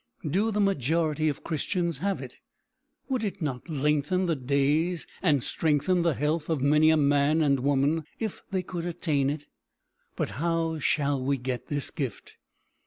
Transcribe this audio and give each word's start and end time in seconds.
Do 0.27 0.49
the 0.49 0.59
majority 0.59 1.29
of 1.29 1.43
Christians 1.43 1.99
have 1.99 2.23
it? 2.23 2.39
Would 3.07 3.23
it 3.23 3.39
not 3.39 3.69
lengthen 3.69 4.25
the 4.25 4.35
days 4.35 5.05
and 5.21 5.43
strengthen 5.43 6.01
the 6.01 6.15
health 6.15 6.49
of 6.49 6.59
many 6.59 6.89
a 6.89 6.97
man 6.97 7.43
and 7.43 7.59
woman 7.59 8.05
if 8.17 8.41
they 8.49 8.63
could 8.63 8.87
attain 8.87 9.29
it? 9.29 9.45
But 10.15 10.29
how 10.41 10.79
shall 10.79 11.23
we 11.23 11.37
get 11.37 11.67
this 11.67 11.91
gift? 11.91 12.37